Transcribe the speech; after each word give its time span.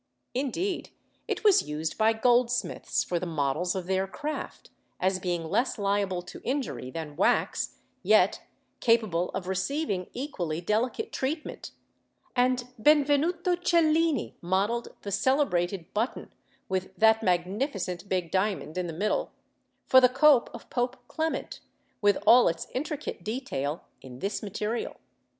Indeed, 0.33 0.89
it 1.27 1.43
was 1.43 1.61
used 1.61 1.95
by 1.95 2.11
goldsmiths 2.13 3.03
for 3.03 3.19
the 3.19 3.27
models 3.27 3.73
for 3.73 3.81
their 3.81 4.07
craft, 4.07 4.71
as 4.99 5.19
being 5.19 5.43
less 5.47 5.77
liable 5.77 6.23
to 6.23 6.41
injury 6.43 6.89
than 6.89 7.15
wax, 7.15 7.75
yet 8.01 8.41
capable 8.79 9.29
of 9.35 9.47
receiving 9.47 10.09
equally 10.11 10.59
delicate 10.59 11.11
treatment; 11.11 11.69
and 12.35 12.67
Benvenuto 12.79 13.55
Cellini 13.55 14.35
modelled 14.41 14.87
the 15.03 15.11
celebrated 15.11 15.93
"button," 15.93 16.31
with 16.67 16.95
"that 16.97 17.21
magnificent 17.21 18.09
big 18.09 18.31
diamond" 18.31 18.79
in 18.79 18.87
the 18.87 18.93
middle, 18.93 19.31
for 19.85 20.01
the 20.01 20.09
cope 20.09 20.49
of 20.51 20.67
Pope 20.71 20.97
Clement, 21.07 21.59
with 22.01 22.17
all 22.25 22.47
its 22.47 22.65
intricate 22.73 23.23
detail, 23.23 23.83
in 24.01 24.17
this 24.17 24.41
material. 24.41 24.95